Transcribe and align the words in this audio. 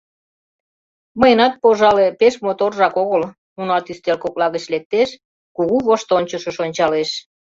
—Мыйынат 1.19 1.53
пожале, 1.61 2.07
пеш 2.19 2.33
моторжак 2.45 2.95
огыл,— 3.03 3.21
унат 3.59 3.85
ӱстел 3.91 4.17
кокла 4.23 4.47
гыч 4.55 4.63
лектеш, 4.73 5.09
кугу 5.55 5.77
воштончышыш 5.87 6.57
ончалеш. 6.65 7.09